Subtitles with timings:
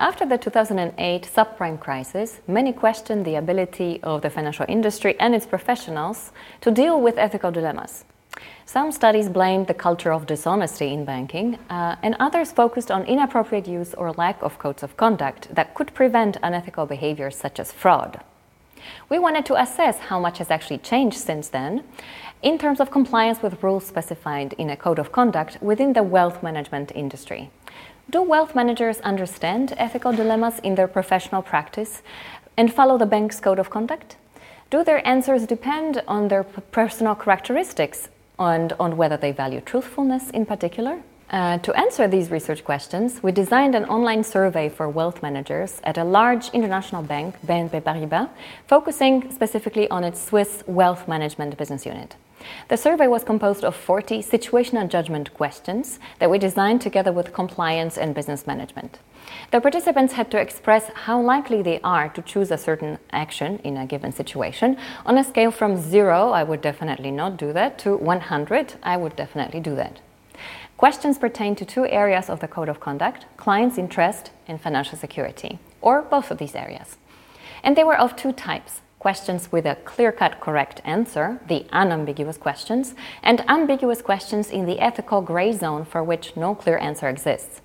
[0.00, 5.44] After the 2008 subprime crisis, many questioned the ability of the financial industry and its
[5.44, 6.30] professionals
[6.60, 8.04] to deal with ethical dilemmas.
[8.64, 13.66] Some studies blamed the culture of dishonesty in banking, uh, and others focused on inappropriate
[13.66, 18.20] use or lack of codes of conduct that could prevent unethical behaviors such as fraud.
[19.08, 21.84] We wanted to assess how much has actually changed since then
[22.42, 26.42] in terms of compliance with rules specified in a code of conduct within the wealth
[26.42, 27.50] management industry.
[28.10, 32.02] Do wealth managers understand ethical dilemmas in their professional practice
[32.56, 34.16] and follow the bank's code of conduct?
[34.70, 38.08] Do their answers depend on their personal characteristics
[38.38, 41.02] and on whether they value truthfulness in particular?
[41.30, 45.98] Uh, to answer these research questions, we designed an online survey for wealth managers at
[45.98, 48.30] a large international bank, BNP Paribas,
[48.66, 52.16] focusing specifically on its Swiss wealth management business unit.
[52.68, 57.98] The survey was composed of 40 situational judgment questions that we designed together with compliance
[57.98, 58.98] and business management.
[59.50, 63.76] The participants had to express how likely they are to choose a certain action in
[63.76, 67.96] a given situation on a scale from 0, I would definitely not do that, to
[67.96, 70.00] 100, I would definitely do that.
[70.78, 75.58] Questions pertain to two areas of the Code of Conduct client's interest and financial security,
[75.80, 76.98] or both of these areas.
[77.64, 82.36] And they were of two types questions with a clear cut correct answer, the unambiguous
[82.36, 87.60] questions, and ambiguous questions in the ethical gray zone for which no clear answer exists.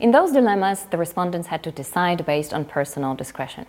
[0.00, 3.66] In those dilemmas, the respondents had to decide based on personal discretion.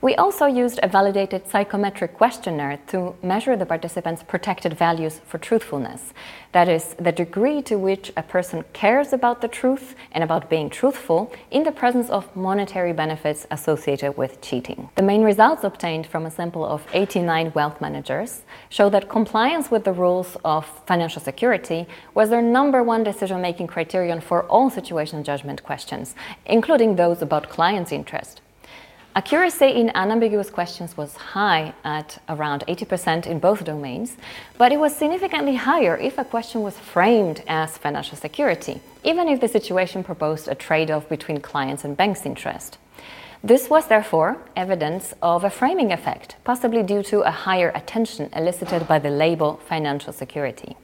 [0.00, 6.14] We also used a validated psychometric questionnaire to measure the participants' protected values for truthfulness.
[6.52, 10.68] That is, the degree to which a person cares about the truth and about being
[10.68, 14.88] truthful in the presence of monetary benefits associated with cheating.
[14.96, 19.84] The main results obtained from a sample of 89 wealth managers show that compliance with
[19.84, 25.22] the rules of financial security was their number one decision making criterion for all situation
[25.22, 26.14] judgment questions,
[26.46, 28.40] including those about clients' interest.
[29.16, 34.16] Accuracy in unambiguous questions was high at around 80% in both domains,
[34.56, 39.40] but it was significantly higher if a question was framed as financial security, even if
[39.40, 42.78] the situation proposed a trade off between clients and banks' interest.
[43.42, 48.86] This was therefore evidence of a framing effect, possibly due to a higher attention elicited
[48.86, 50.76] by the label financial security.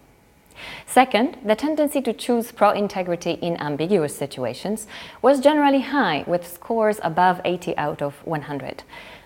[0.87, 4.87] Second, the tendency to choose pro integrity in ambiguous situations
[5.23, 8.83] was generally high, with scores above 80 out of 100.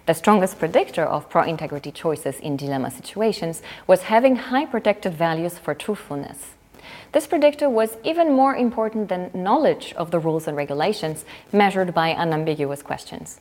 [0.07, 5.59] The strongest predictor of pro integrity choices in dilemma situations was having high protected values
[5.59, 6.55] for truthfulness.
[7.13, 12.12] This predictor was even more important than knowledge of the rules and regulations measured by
[12.12, 13.41] unambiguous questions.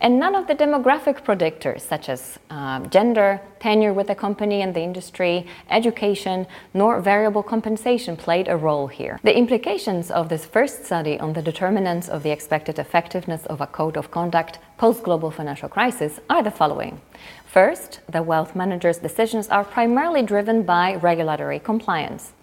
[0.00, 4.74] And none of the demographic predictors, such as um, gender, tenure with the company and
[4.74, 9.18] the industry, education, nor variable compensation, played a role here.
[9.24, 13.66] The implications of this first study on the determinants of the expected effectiveness of a
[13.66, 17.00] code of conduct post global financial crisis are the following.
[17.46, 22.33] First, the wealth manager's decisions are primarily driven by regulatory compliance.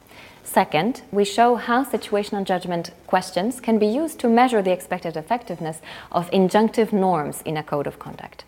[0.44, 5.82] Second, we show how situational judgment questions can be used to measure the expected effectiveness
[6.12, 8.44] of injunctive norms in a code of conduct.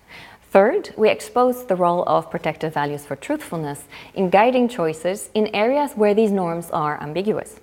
[0.52, 5.94] Third, we expose the role of protective values for truthfulness in guiding choices in areas
[5.94, 7.60] where these norms are ambiguous.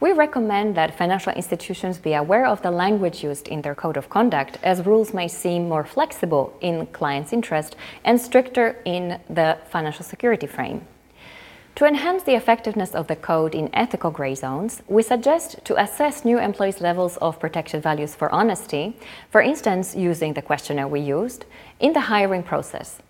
[0.00, 4.08] We recommend that financial institutions be aware of the language used in their code of
[4.08, 10.04] conduct, as rules may seem more flexible in clients' interest and stricter in the financial
[10.04, 10.86] security frame.
[11.78, 16.24] To enhance the effectiveness of the code in ethical gray zones, we suggest to assess
[16.24, 18.96] new employees' levels of protected values for honesty,
[19.30, 21.44] for instance, using the questionnaire we used,
[21.78, 23.00] in the hiring process.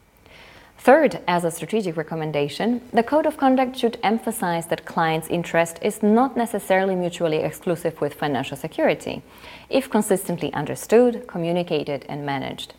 [0.77, 6.03] Third, as a strategic recommendation, the Code of Conduct should emphasize that clients' interest is
[6.03, 9.23] not necessarily mutually exclusive with financial security,
[9.71, 12.75] if consistently understood, communicated, and managed.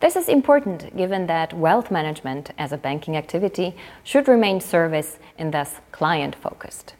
[0.00, 5.52] This is important given that wealth management as a banking activity should remain service and
[5.52, 6.94] thus client focused.